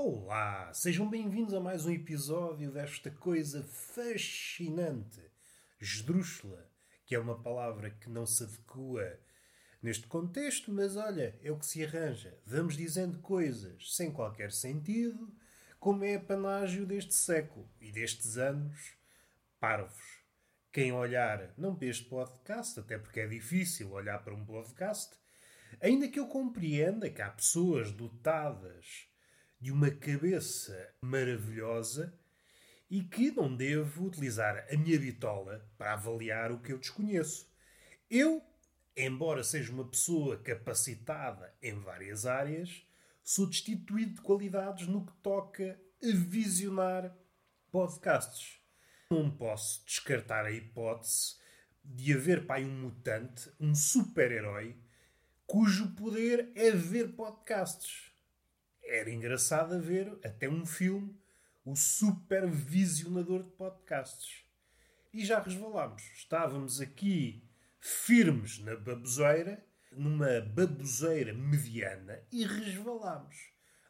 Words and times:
Olá, 0.00 0.72
sejam 0.72 1.10
bem-vindos 1.10 1.52
a 1.52 1.58
mais 1.58 1.84
um 1.84 1.90
episódio 1.90 2.70
desta 2.70 3.10
coisa 3.10 3.64
fascinante, 3.64 5.20
esdrúxula, 5.80 6.70
que 7.04 7.16
é 7.16 7.18
uma 7.18 7.42
palavra 7.42 7.90
que 7.90 8.08
não 8.08 8.24
se 8.24 8.44
adequa 8.44 9.18
neste 9.82 10.06
contexto, 10.06 10.72
mas 10.72 10.96
olha, 10.96 11.36
é 11.42 11.50
o 11.50 11.58
que 11.58 11.66
se 11.66 11.84
arranja. 11.84 12.38
Vamos 12.46 12.76
dizendo 12.76 13.18
coisas 13.18 13.96
sem 13.96 14.12
qualquer 14.12 14.52
sentido, 14.52 15.34
como 15.80 16.04
é 16.04 16.16
panágio 16.16 16.86
deste 16.86 17.14
século 17.14 17.68
e 17.80 17.90
destes 17.90 18.38
anos 18.38 18.96
parvos. 19.58 20.22
Quem 20.70 20.92
olhar, 20.92 21.52
não 21.58 21.74
para 21.74 21.88
este 21.88 22.04
podcast, 22.04 22.78
até 22.78 22.96
porque 22.98 23.18
é 23.18 23.26
difícil 23.26 23.90
olhar 23.90 24.22
para 24.22 24.32
um 24.32 24.44
podcast, 24.44 25.12
ainda 25.80 26.06
que 26.06 26.20
eu 26.20 26.28
compreenda 26.28 27.10
que 27.10 27.20
há 27.20 27.30
pessoas 27.30 27.90
dotadas 27.90 29.08
de 29.60 29.72
uma 29.72 29.90
cabeça 29.90 30.94
maravilhosa 31.00 32.12
e 32.90 33.02
que 33.02 33.30
não 33.30 33.54
devo 33.54 34.06
utilizar 34.06 34.66
a 34.70 34.76
minha 34.76 34.98
bitola 34.98 35.68
para 35.76 35.92
avaliar 35.92 36.50
o 36.52 36.60
que 36.60 36.72
eu 36.72 36.78
desconheço. 36.78 37.50
Eu, 38.10 38.42
embora 38.96 39.44
seja 39.44 39.72
uma 39.72 39.86
pessoa 39.86 40.38
capacitada 40.38 41.54
em 41.62 41.78
várias 41.78 42.24
áreas, 42.24 42.82
sou 43.22 43.46
destituído 43.46 44.14
de 44.14 44.20
qualidades 44.22 44.86
no 44.86 45.04
que 45.04 45.12
toca 45.22 45.78
a 46.02 46.16
visionar 46.16 47.14
podcasts. 47.70 48.58
Não 49.10 49.30
posso 49.30 49.84
descartar 49.84 50.46
a 50.46 50.50
hipótese 50.50 51.36
de 51.84 52.14
haver 52.14 52.46
pai 52.46 52.64
um 52.64 52.82
mutante, 52.82 53.50
um 53.58 53.74
super-herói, 53.74 54.76
cujo 55.46 55.94
poder 55.94 56.52
é 56.54 56.70
ver 56.70 57.14
podcasts. 57.14 58.07
Era 58.88 59.10
engraçado 59.10 59.74
a 59.74 59.78
ver 59.78 60.18
até 60.24 60.48
um 60.48 60.64
filme, 60.64 61.14
o 61.62 61.76
supervisionador 61.76 63.42
de 63.42 63.50
podcasts. 63.50 64.46
E 65.12 65.26
já 65.26 65.40
resvalámos. 65.40 66.02
Estávamos 66.14 66.80
aqui 66.80 67.46
firmes 67.78 68.58
na 68.60 68.74
baboseira, 68.76 69.62
numa 69.92 70.40
baboseira 70.40 71.34
mediana, 71.34 72.18
e 72.32 72.46
resvalámos. 72.46 73.36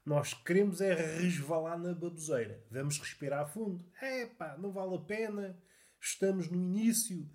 Nós 0.05 0.35
queremos 0.35 0.81
é 0.81 0.95
resvalar 0.95 1.79
na 1.79 1.95
baboseira. 1.95 2.61
Vamos 2.69 2.99
respirar 2.99 3.47
fundo. 3.47 3.89
É 4.03 4.29
não 4.59 4.73
vale 4.73 4.97
a 4.97 5.01
pena. 5.01 5.63
Estamos 6.01 6.51
no 6.51 6.57
início. 6.57 7.31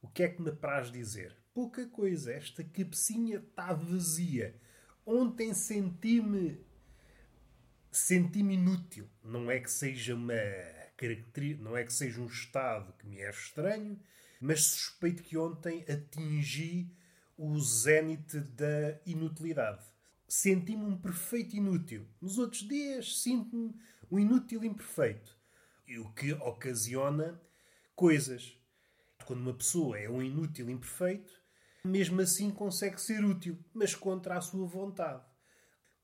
O 0.00 0.08
que 0.08 0.22
é 0.22 0.28
que 0.28 0.40
me 0.40 0.48
apraz 0.48 0.90
dizer? 0.90 1.36
Pouca 1.52 1.86
coisa. 1.86 2.32
Esta 2.32 2.64
cabecinha 2.64 3.38
está 3.38 3.74
vazia. 3.74 4.58
Ontem 5.04 5.52
senti-me. 5.52 6.64
Senti-me 7.96 8.54
inútil. 8.54 9.08
Não 9.22 9.48
é 9.48 9.60
que 9.60 9.70
seja 9.70 10.16
uma 10.16 10.34
característica. 10.96 11.62
Não 11.62 11.76
é 11.76 11.84
que 11.84 11.92
seja 11.92 12.20
um 12.20 12.26
estado 12.26 12.92
que 12.94 13.06
me 13.06 13.20
é 13.20 13.30
estranho, 13.30 14.00
mas 14.40 14.64
suspeito 14.64 15.22
que 15.22 15.36
ontem 15.36 15.84
atingi 15.88 16.90
o 17.38 17.56
zénite 17.60 18.40
da 18.40 18.98
inutilidade 19.06 19.84
senti-me 20.26 20.82
um 20.82 20.96
perfeito 20.96 21.54
inútil. 21.56 22.04
Nos 22.20 22.38
outros 22.38 22.62
dias 22.66 23.22
sinto-me 23.22 23.72
um 24.10 24.18
inútil 24.18 24.64
imperfeito. 24.64 25.36
E 25.86 25.96
o 25.98 26.12
que 26.12 26.32
ocasiona 26.32 27.40
coisas. 27.94 28.58
Quando 29.24 29.40
uma 29.40 29.54
pessoa 29.54 29.96
é 29.96 30.10
um 30.10 30.20
inútil 30.20 30.68
imperfeito, 30.68 31.32
mesmo 31.84 32.20
assim 32.20 32.50
consegue 32.50 33.00
ser 33.00 33.24
útil, 33.24 33.56
mas 33.72 33.94
contra 33.94 34.36
a 34.36 34.40
sua 34.40 34.66
vontade. 34.66 35.22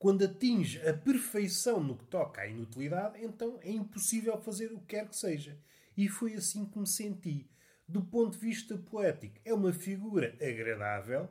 Quando 0.01 0.25
atinge 0.25 0.81
a 0.89 0.95
perfeição 0.95 1.79
no 1.79 1.95
que 1.95 2.05
toca 2.05 2.41
à 2.41 2.47
inutilidade, 2.47 3.23
então 3.23 3.59
é 3.61 3.69
impossível 3.69 4.35
fazer 4.41 4.73
o 4.73 4.79
que 4.79 4.95
quer 4.95 5.07
que 5.07 5.15
seja. 5.15 5.55
E 5.95 6.09
foi 6.09 6.33
assim 6.33 6.65
que 6.65 6.79
me 6.79 6.87
senti. 6.87 7.47
Do 7.87 8.01
ponto 8.01 8.31
de 8.31 8.39
vista 8.39 8.75
poético, 8.75 9.39
é 9.45 9.53
uma 9.53 9.71
figura 9.71 10.35
agradável, 10.41 11.29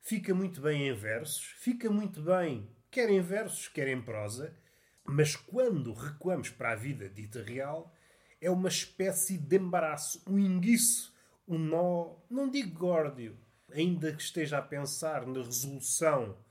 fica 0.00 0.32
muito 0.32 0.60
bem 0.60 0.86
em 0.86 0.94
versos, 0.94 1.56
fica 1.58 1.90
muito 1.90 2.22
bem, 2.22 2.70
quer 2.88 3.10
em 3.10 3.20
versos, 3.20 3.66
quer 3.66 3.88
em 3.88 4.00
prosa, 4.00 4.56
mas 5.04 5.34
quando 5.34 5.92
recuamos 5.92 6.50
para 6.50 6.70
a 6.70 6.76
vida 6.76 7.08
dita 7.08 7.42
real, 7.42 7.92
é 8.40 8.48
uma 8.48 8.68
espécie 8.68 9.36
de 9.36 9.56
embaraço, 9.56 10.22
um 10.24 10.38
enguiço, 10.38 11.12
um 11.48 11.58
nó, 11.58 12.14
não 12.30 12.48
digo 12.48 12.78
górdio, 12.78 13.36
ainda 13.72 14.12
que 14.12 14.22
esteja 14.22 14.58
a 14.58 14.62
pensar 14.62 15.26
na 15.26 15.42
resolução 15.42 16.43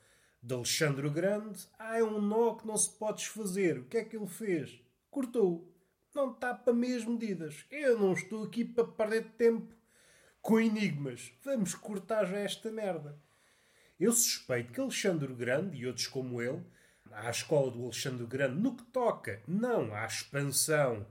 de 0.44 0.54
Alexandre 0.54 1.08
o 1.08 1.12
Grande, 1.12 1.66
há 1.80 2.00
é 2.00 2.04
um 2.04 2.20
nó 2.20 2.56
que 2.56 2.68
não 2.68 2.76
se 2.76 2.90
pode 2.90 3.20
desfazer. 3.20 3.80
O 3.80 3.86
que 3.86 3.98
é 3.98 4.04
que 4.04 4.18
ele 4.18 4.28
fez? 4.28 4.78
Cortou. 5.10 5.74
Não 6.14 6.34
está 6.34 6.54
para 6.54 6.74
meias 6.74 7.06
medidas. 7.06 7.66
Eu 7.72 7.98
não 7.98 8.12
estou 8.12 8.44
aqui 8.44 8.66
para 8.66 8.84
perder 8.86 9.32
tempo 9.38 9.74
com 10.42 10.60
enigmas. 10.60 11.32
Vamos 11.44 11.74
cortar 11.74 12.26
já 12.26 12.38
esta 12.38 12.70
merda. 12.70 13.18
Eu 13.98 14.12
suspeito 14.12 14.74
que 14.74 14.82
Alexandre 14.82 15.32
o 15.32 15.36
Grande 15.36 15.78
e 15.78 15.88
outros 15.88 16.08
como 16.08 16.42
ele, 16.42 16.62
à 17.10 17.30
escola 17.30 17.72
do 17.72 17.82
Alexandre 17.82 18.24
o 18.24 18.28
Grande, 18.28 18.60
no 18.60 18.76
que 18.76 18.84
toca 18.84 19.42
não 19.48 19.96
à 19.96 20.06
expansão, 20.06 21.08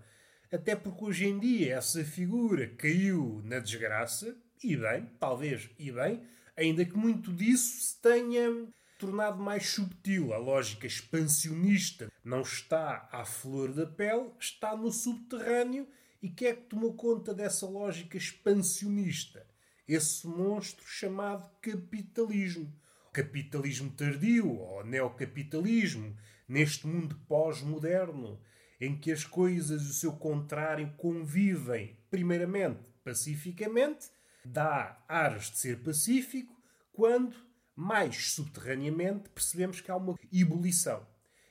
até 0.53 0.77
porque 0.77 1.05
hoje 1.05 1.25
em 1.27 1.39
dia 1.39 1.77
essa 1.77 2.05
figura 2.05 2.69
caiu 2.69 3.41
na 3.45 3.59
desgraça, 3.59 4.37
e 4.63 4.77
bem, 4.77 5.07
talvez, 5.19 5.71
e 5.79 5.91
bem, 5.91 6.23
ainda 6.55 6.85
que 6.85 6.97
muito 6.97 7.33
disso 7.33 7.81
se 7.81 8.01
tenha 8.01 8.69
tornado 9.03 9.43
mais 9.43 9.67
subtil. 9.67 10.33
A 10.33 10.39
lógica 10.39 10.87
expansionista 10.87 12.09
não 12.25 12.43
está 12.43 13.09
à 13.11 13.25
flor 13.25 13.73
da 13.73 13.85
pele, 13.85 14.31
está 14.39 14.77
no 14.77 14.93
subterrâneo. 14.93 15.89
E 16.23 16.29
quem 16.29 16.49
é 16.49 16.55
que 16.55 16.69
tomou 16.69 16.95
conta 16.95 17.35
dessa 17.35 17.67
lógica 17.67 18.17
expansionista? 18.17 19.45
Esse 19.89 20.25
monstro 20.29 20.87
chamado 20.87 21.51
capitalismo 21.61 22.73
capitalismo 23.13 23.91
tardio 23.91 24.59
ou 24.59 24.83
neocapitalismo, 24.87 26.17
neste 26.49 26.87
mundo 26.87 27.15
pós-moderno, 27.29 28.41
em 28.81 28.99
que 28.99 29.13
as 29.13 29.23
coisas 29.23 29.83
e 29.83 29.91
o 29.91 29.93
seu 29.93 30.13
contrário 30.13 30.91
convivem, 30.97 31.99
primeiramente 32.11 32.81
pacificamente, 33.05 34.07
dá 34.43 35.05
ares 35.07 35.51
de 35.51 35.59
ser 35.59 35.83
pacífico, 35.83 36.57
quando, 36.91 37.37
mais 37.75 38.33
subterraneamente, 38.33 39.31
percebemos 39.31 39.81
que 39.81 39.91
há 39.91 39.97
uma 39.97 40.19
ebulição. 40.33 41.07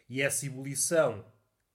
E 0.10 0.22
essa 0.22 0.46
ebulição, 0.46 1.26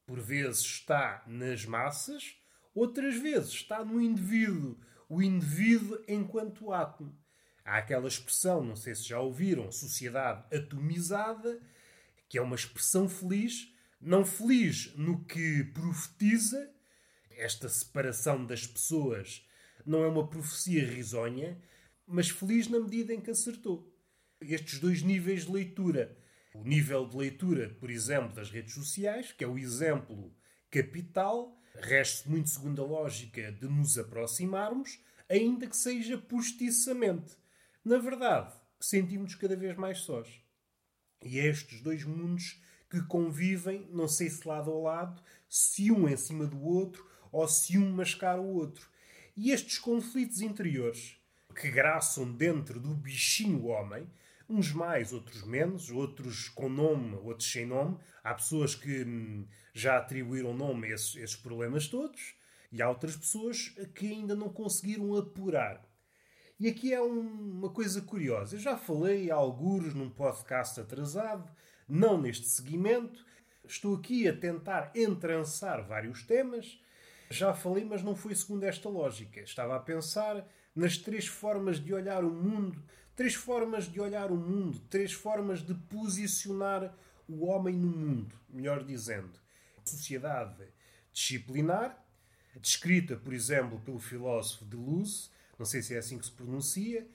por 0.07 0.21
vezes, 0.21 0.61
está 0.61 1.23
nas 1.27 1.65
massas, 1.65 2.37
outras 2.75 3.17
vezes 3.17 3.51
está 3.51 3.85
no 3.85 4.01
indivíduo, 4.01 4.79
o 5.09 5.23
indivíduo 5.23 5.99
enquanto 6.07 6.73
átomo. 6.73 7.17
Há 7.65 7.79
aquela 7.79 8.07
expressão, 8.07 8.63
não 8.63 8.77
sei 8.77 8.95
se 8.95 9.03
já 9.03 9.19
ouviram, 9.19 9.73
sociedade 9.73 10.45
atomizada, 10.55 11.61
que 12.29 12.39
é 12.39 12.43
uma 12.43 12.55
expressão 12.55 13.09
feliz, 13.09 13.75
não 14.01 14.25
feliz 14.25 14.95
no 14.97 15.25
que 15.25 15.65
profetiza, 15.65 16.71
esta 17.31 17.69
separação 17.69 18.47
das 18.47 18.67
pessoas 18.67 19.47
não 19.85 20.05
é 20.05 20.09
uma 20.09 20.27
profecia 20.27 20.85
risonha, 20.87 21.61
mas 22.07 22.29
feliz 22.29 22.69
na 22.69 22.81
medida 22.81 23.13
em 23.13 23.21
que 23.21 23.31
acertou. 23.31 23.96
Estes 24.41 24.79
dois 24.79 25.03
níveis 25.03 25.47
de 25.47 25.53
leitura. 25.53 26.17
O 26.55 26.63
nível 26.63 27.07
de 27.09 27.17
leitura, 27.17 27.75
por 27.81 27.91
exemplo, 27.91 28.35
das 28.35 28.51
redes 28.51 28.75
sociais, 28.75 29.33
que 29.33 29.43
é 29.43 29.47
o 29.47 29.59
exemplo 29.59 30.35
capital, 30.71 31.59
resta 31.75 32.29
muito 32.29 32.51
segundo 32.51 32.83
a 32.83 32.87
lógica 32.87 33.51
de 33.53 33.67
nos 33.67 33.99
aproximarmos, 33.99 35.01
ainda 35.29 35.67
que 35.67 35.77
seja 35.77 36.19
postiçamente. 36.19 37.35
Na 37.83 37.99
verdade, 37.99 38.55
sentimos-nos 38.79 39.35
cada 39.35 39.57
vez 39.57 39.75
mais 39.77 39.99
sós. 39.99 40.29
E 41.23 41.39
é 41.39 41.47
estes 41.47 41.81
dois 41.81 42.05
mundos 42.05 42.63
que 42.91 43.03
convivem, 43.03 43.89
não 43.91 44.07
sei 44.07 44.29
se 44.29 44.47
lado 44.47 44.71
a 44.71 44.79
lado, 44.79 45.23
se 45.49 45.91
um 45.91 46.07
em 46.07 46.17
cima 46.17 46.47
do 46.47 46.63
outro 46.63 47.11
ou 47.33 47.49
se 47.49 47.79
um 47.79 47.91
mascara 47.91 48.41
o 48.41 48.55
outro. 48.55 48.89
E 49.35 49.51
estes 49.51 49.79
conflitos 49.79 50.41
interiores 50.43 51.19
que 51.59 51.71
graçam 51.71 52.31
dentro 52.31 52.79
do 52.79 52.95
bichinho 52.95 53.67
homem, 53.67 54.07
uns 54.49 54.73
mais, 54.73 55.13
outros 55.13 55.43
menos, 55.43 55.91
outros 55.91 56.49
com 56.51 56.69
nome, 56.69 57.17
outros 57.17 57.51
sem 57.51 57.67
nome. 57.67 57.99
Há 58.23 58.35
pessoas 58.35 58.75
que 58.75 59.05
hum, 59.05 59.47
já 59.73 59.97
atribuíram 59.97 60.55
nome 60.55 60.89
a 60.89 60.95
esses, 60.95 61.17
esses 61.17 61.37
problemas 61.37 61.89
todos 61.89 62.37
e 62.71 62.83
há 62.83 62.89
outras 62.89 63.17
pessoas 63.17 63.71
que 63.95 64.07
ainda 64.07 64.35
não 64.35 64.49
conseguiram 64.51 65.17
apurar. 65.17 65.83
E 66.59 66.69
aqui 66.69 66.93
é 66.93 67.03
um, 67.03 67.21
uma 67.59 67.71
coisa 67.71 68.01
curiosa. 68.01 68.57
Eu 68.57 68.61
já 68.61 68.77
falei 68.77 69.31
alguns 69.31 69.95
num 69.95 70.11
podcast 70.11 70.81
atrasado, 70.81 71.51
não 71.89 72.21
neste 72.21 72.47
seguimento. 72.47 73.25
Estou 73.65 73.97
aqui 73.97 74.29
a 74.29 74.37
tentar 74.37 74.93
entrançar 74.95 75.87
vários 75.87 76.23
temas. 76.23 76.81
Já 77.31 77.53
falei, 77.53 77.85
mas 77.85 78.03
não 78.03 78.15
foi 78.15 78.35
segundo 78.35 78.65
esta 78.65 78.89
lógica. 78.89 79.41
Estava 79.41 79.77
a 79.77 79.81
pensar 79.81 80.47
nas 80.77 80.99
três 80.99 81.27
formas 81.27 81.83
de 81.83 81.93
olhar 81.93 82.23
o 82.23 82.31
mundo, 82.31 82.81
três 83.17 83.35
formas 83.35 83.91
de 83.91 83.99
olhar 83.99 84.31
o 84.31 84.37
mundo, 84.37 84.79
três 84.91 85.13
formas 85.13 85.65
de 85.65 85.75
posicionar 85.75 86.95
o 87.27 87.47
homem 87.47 87.75
no 87.75 87.89
mundo, 87.89 88.39
melhor 88.49 88.85
dizendo. 88.85 89.41
Sociedade 89.85 90.77
disciplinar, 91.17 91.99
descrita, 92.61 93.17
por 93.17 93.33
exemplo, 93.33 93.81
pelo 93.81 93.99
filósofo 93.99 94.67
Deleuze, 94.67 95.31
não 95.59 95.65
sei 95.65 95.81
se 95.81 95.95
é 95.95 95.99
assim 95.99 96.19
que 96.19 96.27
se 96.27 96.33
pronuncia, 96.33 97.09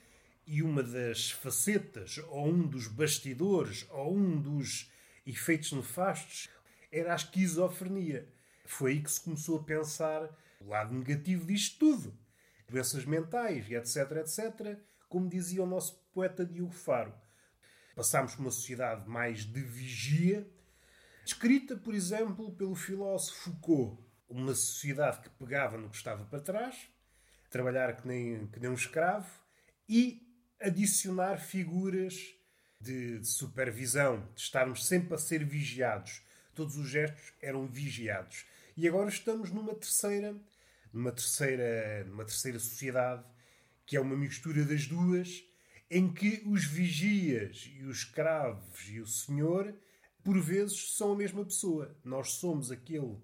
e 0.47 0.63
uma 0.63 0.81
das 0.81 1.29
facetas, 1.29 2.19
ou 2.29 2.47
um 2.47 2.67
dos 2.67 2.87
bastidores, 2.87 3.85
ou 3.91 4.17
um 4.17 4.41
dos 4.41 4.89
efeitos 5.25 5.71
nefastos, 5.71 6.49
era 6.91 7.13
a 7.13 7.15
esquizofrenia. 7.15 8.27
Foi 8.65 8.93
aí 8.93 9.01
que 9.01 9.11
se 9.11 9.21
começou 9.21 9.59
a 9.59 9.63
pensar 9.63 10.27
o 10.59 10.69
lado 10.69 10.95
negativo 10.95 11.45
disto 11.45 11.77
tudo. 11.77 12.20
Doenças 12.71 13.05
mentais 13.05 13.69
e 13.69 13.75
etc, 13.75 14.11
etc, 14.17 14.79
como 15.09 15.27
dizia 15.27 15.61
o 15.61 15.67
nosso 15.67 16.01
poeta 16.13 16.45
Diogo 16.45 16.71
Faro. 16.71 17.13
Passámos 17.93 18.33
por 18.33 18.43
uma 18.43 18.51
sociedade 18.51 19.07
mais 19.09 19.43
de 19.43 19.61
vigia, 19.61 20.49
descrita, 21.25 21.75
por 21.75 21.93
exemplo, 21.93 22.55
pelo 22.55 22.73
filósofo 22.73 23.41
Foucault. 23.41 24.01
Uma 24.29 24.55
sociedade 24.55 25.19
que 25.19 25.29
pegava 25.31 25.77
no 25.77 25.89
que 25.89 25.97
estava 25.97 26.23
para 26.23 26.39
trás, 26.39 26.87
trabalhar 27.49 27.97
que 27.97 28.07
nem, 28.07 28.47
que 28.47 28.59
nem 28.61 28.69
um 28.69 28.75
escravo 28.75 29.29
e 29.89 30.25
adicionar 30.61 31.37
figuras 31.37 32.33
de, 32.79 33.19
de 33.19 33.27
supervisão, 33.27 34.25
de 34.33 34.41
estarmos 34.41 34.87
sempre 34.87 35.13
a 35.13 35.17
ser 35.17 35.43
vigiados. 35.43 36.23
Todos 36.55 36.77
os 36.77 36.87
gestos 36.87 37.33
eram 37.41 37.67
vigiados. 37.67 38.45
E 38.77 38.87
agora 38.87 39.09
estamos 39.09 39.51
numa 39.51 39.75
terceira, 39.75 40.33
numa 40.93 41.11
terceira, 41.11 42.03
numa 42.05 42.25
terceira 42.25 42.59
sociedade 42.59 43.23
que 43.85 43.97
é 43.97 43.99
uma 43.99 44.15
mistura 44.15 44.63
das 44.63 44.87
duas, 44.87 45.43
em 45.89 46.13
que 46.13 46.41
os 46.45 46.63
vigias 46.63 47.69
e 47.75 47.83
os 47.83 47.97
escravos 47.97 48.87
e 48.89 49.01
o 49.01 49.05
senhor 49.05 49.75
por 50.23 50.39
vezes 50.39 50.95
são 50.95 51.11
a 51.11 51.15
mesma 51.15 51.43
pessoa. 51.43 51.97
Nós 52.03 52.33
somos 52.33 52.71
aquele 52.71 53.17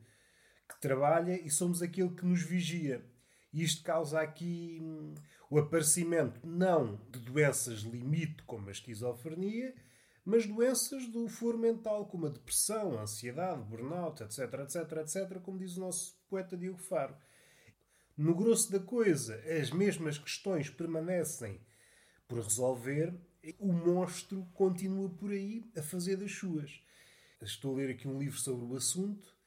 que 0.67 0.81
trabalha 0.81 1.39
e 1.41 1.49
somos 1.49 1.81
aquele 1.81 2.09
que 2.09 2.25
nos 2.25 2.41
vigia. 2.41 3.05
E 3.53 3.63
isto 3.63 3.83
causa 3.83 4.19
aqui 4.19 4.79
hum, 4.81 5.13
o 5.49 5.57
aparecimento 5.57 6.45
não 6.45 6.99
de 7.09 7.19
doenças 7.19 7.79
limite 7.79 8.43
como 8.43 8.67
a 8.67 8.71
esquizofrenia, 8.71 9.73
mas 10.25 10.45
doenças 10.45 11.07
do 11.07 11.29
foro 11.29 11.57
mental 11.57 12.05
como 12.07 12.25
a 12.25 12.29
depressão, 12.29 12.97
a 12.97 13.03
ansiedade, 13.03 13.63
burnout, 13.63 14.21
etc, 14.21 14.39
etc, 14.55 14.91
etc, 14.97 15.41
como 15.41 15.57
diz 15.57 15.77
o 15.77 15.79
nosso 15.79 16.17
poeta 16.27 16.57
Diogo 16.57 16.79
Faro. 16.79 17.15
No 18.17 18.33
grosso 18.33 18.71
da 18.71 18.79
coisa, 18.79 19.35
as 19.61 19.69
mesmas 19.69 20.17
questões 20.17 20.71
permanecem 20.71 21.61
por 22.27 22.39
resolver, 22.39 23.13
o 23.59 23.71
monstro 23.71 24.43
continua 24.55 25.07
por 25.07 25.29
aí 25.29 25.63
a 25.77 25.83
fazer 25.83 26.17
das 26.17 26.31
suas. 26.31 26.81
Estou 27.39 27.75
a 27.75 27.77
ler 27.77 27.91
aqui 27.91 28.07
um 28.07 28.17
livro 28.17 28.39
sobre 28.39 28.65
o 28.65 28.75
assunto 28.75 29.37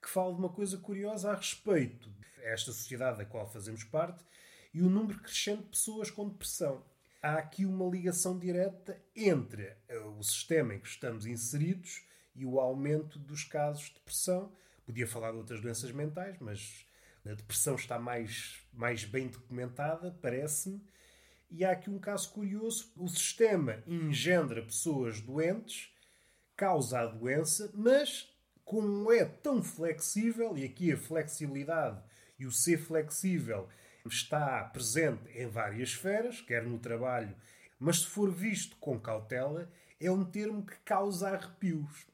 que 0.00 0.08
fala 0.08 0.32
de 0.32 0.38
uma 0.38 0.48
coisa 0.48 0.78
curiosa 0.78 1.30
a 1.30 1.34
respeito 1.34 2.08
desta 2.38 2.72
sociedade 2.72 3.18
da 3.18 3.26
qual 3.26 3.46
fazemos 3.46 3.84
parte 3.84 4.24
e 4.72 4.80
o 4.80 4.88
número 4.88 5.20
crescente 5.20 5.64
de 5.64 5.68
pessoas 5.68 6.10
com 6.10 6.26
depressão. 6.26 6.82
Há 7.22 7.34
aqui 7.34 7.66
uma 7.66 7.86
ligação 7.86 8.38
direta 8.38 8.98
entre 9.14 9.76
eh, 9.86 9.98
o 9.98 10.22
sistema 10.22 10.74
em 10.74 10.80
que 10.80 10.88
estamos 10.88 11.26
inseridos 11.26 12.02
e 12.34 12.46
o 12.46 12.58
aumento 12.58 13.18
dos 13.18 13.44
casos 13.44 13.88
de 13.88 13.94
depressão. 13.96 14.50
Podia 14.86 15.06
falar 15.06 15.32
de 15.32 15.36
outras 15.36 15.60
doenças 15.60 15.92
mentais, 15.92 16.38
mas 16.40 16.88
a 17.24 17.34
depressão 17.34 17.74
está 17.74 17.98
mais, 17.98 18.60
mais 18.72 19.04
bem 19.04 19.28
documentada, 19.28 20.16
parece-me. 20.22 20.82
E 21.50 21.64
há 21.64 21.72
aqui 21.72 21.90
um 21.90 21.98
caso 21.98 22.32
curioso: 22.32 22.92
o 22.96 23.08
sistema 23.08 23.82
engendra 23.86 24.62
pessoas 24.62 25.20
doentes, 25.20 25.92
causa 26.56 27.00
a 27.00 27.06
doença, 27.06 27.70
mas 27.74 28.28
como 28.64 29.10
é 29.10 29.24
tão 29.24 29.62
flexível, 29.62 30.56
e 30.56 30.64
aqui 30.64 30.92
a 30.92 30.96
flexibilidade 30.96 32.00
e 32.38 32.46
o 32.46 32.52
ser 32.52 32.78
flexível 32.78 33.68
está 34.06 34.64
presente 34.64 35.28
em 35.34 35.46
várias 35.46 35.90
esferas, 35.90 36.40
quer 36.40 36.64
no 36.64 36.78
trabalho, 36.78 37.34
mas 37.78 38.00
se 38.00 38.06
for 38.06 38.30
visto 38.30 38.76
com 38.76 38.98
cautela, 38.98 39.70
é 40.00 40.10
um 40.10 40.24
termo 40.24 40.64
que 40.64 40.76
causa 40.84 41.30
arrepios. 41.30 42.06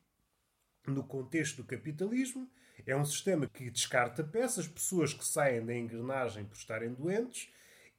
No 0.87 1.03
contexto 1.03 1.57
do 1.57 1.65
capitalismo, 1.65 2.49
é 2.87 2.97
um 2.97 3.05
sistema 3.05 3.47
que 3.47 3.71
descarta 3.71 4.23
peças, 4.23 4.69
pessoas 4.69 5.13
que 5.13 5.25
saem 5.27 5.65
da 5.65 5.75
engrenagem 5.75 6.45
por 6.45 6.57
estarem 6.57 6.93
doentes 6.93 7.49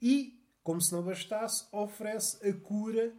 e, 0.02 0.40
como 0.64 0.80
se 0.80 0.94
não 0.94 1.04
bastasse, 1.04 1.68
oferece 1.72 2.48
a 2.48 2.54
cura, 2.54 3.14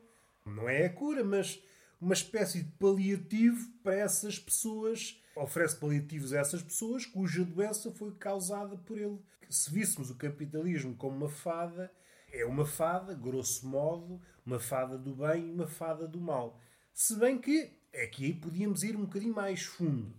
não 0.47 0.69
é 0.69 0.87
a 0.87 0.93
cura, 0.93 1.23
mas 1.23 1.63
uma 2.01 2.15
espécie 2.15 2.63
de 2.63 2.71
paliativo 2.73 3.71
para 3.83 3.95
essas 3.95 4.39
pessoas, 4.39 5.21
oferece 5.37 5.77
paliativos 5.77 6.33
a 6.33 6.39
essas 6.39 6.63
pessoas 6.63 7.05
cuja 7.05 7.45
doença 7.45 7.91
foi 7.91 8.13
causada 8.13 8.77
por 8.77 8.97
ele. 8.99 9.19
Se 9.51 9.71
víssemos 9.71 10.11
o 10.11 10.15
capitalismo 10.15 10.95
como 10.95 11.17
uma 11.17 11.29
fada, 11.29 11.93
é 12.33 12.45
uma 12.45 12.67
fada, 12.67 13.15
grosso 13.15 13.67
modo, 13.67 14.21
uma 14.45 14.59
fada 14.59 14.97
do 14.97 15.15
bem 15.15 15.49
e 15.49 15.53
uma 15.53 15.67
fada 15.67 16.07
do 16.07 16.21
mal. 16.21 16.61
Se 16.93 17.17
bem 17.17 17.39
que 17.39 17.78
aqui 17.95 18.33
podíamos 18.33 18.83
ir 18.83 18.97
um 18.97 19.05
bocadinho 19.05 19.35
mais 19.35 19.63
fundo. 19.63 20.15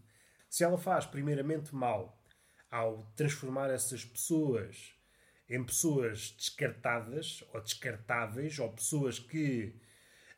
Se 0.50 0.64
ela 0.64 0.78
faz 0.78 1.06
primeiramente 1.06 1.74
mal 1.76 2.18
ao 2.70 3.12
transformar 3.16 3.70
essas 3.70 4.04
pessoas 4.06 4.94
em 5.50 5.64
pessoas 5.64 6.32
descartadas 6.38 7.44
ou 7.54 7.62
descartáveis, 7.62 8.60
ou 8.60 8.70
pessoas 8.72 9.18
que, 9.18 9.76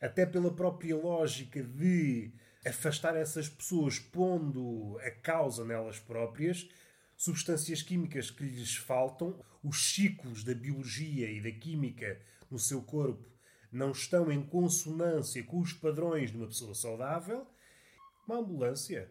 até 0.00 0.24
pela 0.24 0.54
própria 0.54 0.96
lógica 0.96 1.62
de 1.62 2.32
afastar 2.64 3.14
essas 3.16 3.48
pessoas 3.48 3.98
pondo 3.98 4.98
a 5.00 5.10
causa 5.10 5.64
nelas 5.64 5.98
próprias, 5.98 6.68
substâncias 7.16 7.82
químicas 7.82 8.30
que 8.30 8.44
lhes 8.44 8.76
faltam, 8.76 9.38
os 9.62 9.94
ciclos 9.94 10.42
da 10.42 10.54
biologia 10.54 11.30
e 11.30 11.40
da 11.40 11.50
química 11.50 12.18
no 12.50 12.58
seu 12.58 12.82
corpo 12.82 13.31
não 13.72 13.90
estão 13.90 14.30
em 14.30 14.44
consonância 14.44 15.42
com 15.44 15.60
os 15.60 15.72
padrões 15.72 16.30
de 16.30 16.36
uma 16.36 16.46
pessoa 16.46 16.74
saudável, 16.74 17.46
uma 18.26 18.38
ambulância. 18.38 19.10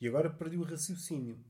E 0.00 0.08
agora 0.08 0.28
perdi 0.28 0.56
o 0.56 0.64
raciocínio. 0.64 1.42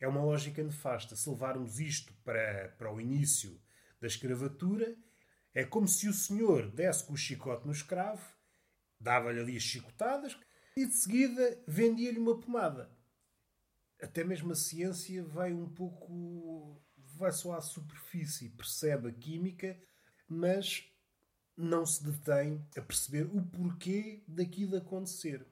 É 0.00 0.06
uma 0.06 0.24
lógica 0.24 0.62
nefasta. 0.62 1.16
Se 1.16 1.28
levarmos 1.28 1.80
isto 1.80 2.14
para, 2.24 2.68
para 2.78 2.92
o 2.92 3.00
início 3.00 3.60
da 4.00 4.06
escravatura, 4.06 4.96
é 5.52 5.64
como 5.64 5.88
se 5.88 6.08
o 6.08 6.14
senhor 6.14 6.70
desse 6.70 7.04
com 7.04 7.12
o 7.12 7.16
chicote 7.16 7.66
no 7.66 7.72
escravo, 7.72 8.24
dava-lhe 8.98 9.40
ali 9.40 9.56
as 9.56 9.62
chicotadas 9.62 10.38
e 10.76 10.86
de 10.86 10.94
seguida 10.94 11.62
vendia-lhe 11.66 12.18
uma 12.18 12.40
pomada 12.40 12.90
até 14.04 14.22
mesmo 14.22 14.52
a 14.52 14.54
ciência 14.54 15.24
vai 15.24 15.52
um 15.52 15.68
pouco. 15.68 16.80
vai 17.16 17.32
só 17.32 17.54
à 17.54 17.60
superfície, 17.60 18.50
percebe 18.50 19.08
a 19.08 19.12
química, 19.12 19.78
mas 20.34 20.90
não 21.56 21.86
se 21.86 22.04
detém 22.04 22.66
a 22.76 22.82
perceber 22.82 23.24
o 23.26 23.42
porquê 23.42 24.22
daquilo 24.26 24.76
acontecer. 24.76 25.46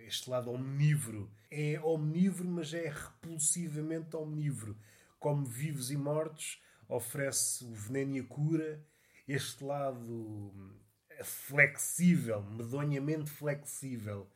Este 0.00 0.28
lado 0.28 0.50
omnívoro 0.50 1.30
é 1.50 1.80
omnívoro, 1.80 2.48
mas 2.48 2.72
é 2.74 2.88
repulsivamente 2.88 4.16
omnívoro. 4.16 4.78
Como 5.18 5.44
vivos 5.44 5.90
e 5.90 5.96
mortos, 5.96 6.62
oferece 6.88 7.64
o 7.64 7.72
veneno 7.74 8.16
e 8.16 8.20
a 8.20 8.24
cura. 8.24 8.84
Este 9.26 9.62
lado 9.64 10.54
flexível, 11.22 12.42
medonhamente 12.42 13.30
flexível, 13.30 14.30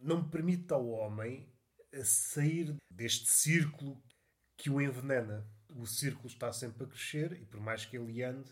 não 0.00 0.28
permite 0.28 0.72
ao 0.72 0.88
homem 0.88 1.46
a 1.92 2.04
sair 2.04 2.76
deste 2.90 3.30
círculo 3.30 4.02
que 4.56 4.70
o 4.70 4.80
envenena. 4.80 5.46
O 5.68 5.86
círculo 5.86 6.28
está 6.28 6.52
sempre 6.52 6.84
a 6.84 6.86
crescer 6.86 7.32
e, 7.40 7.44
por 7.44 7.60
mais 7.60 7.84
que 7.84 7.96
ele 7.96 8.22
ande, 8.22 8.50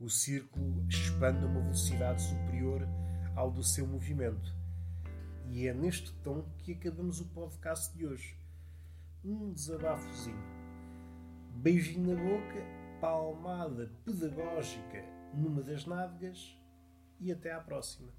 o 0.00 0.08
círculo 0.08 0.86
expande 0.88 1.44
a 1.44 1.46
uma 1.46 1.60
velocidade 1.60 2.22
superior 2.22 2.88
ao 3.36 3.50
do 3.50 3.62
seu 3.62 3.86
movimento. 3.86 4.56
E 5.50 5.68
é 5.68 5.74
neste 5.74 6.10
tom 6.22 6.42
que 6.56 6.72
acabamos 6.72 7.20
o 7.20 7.26
podcast 7.26 7.94
de 7.94 8.06
hoje. 8.06 8.34
Um 9.22 9.52
desabafozinho. 9.52 10.42
Beijinho 11.56 12.14
na 12.14 12.22
boca, 12.22 12.64
palmada 12.98 13.92
pedagógica 14.02 15.04
numa 15.34 15.62
das 15.62 15.84
nádegas 15.84 16.58
e 17.20 17.30
até 17.30 17.52
à 17.52 17.60
próxima. 17.60 18.10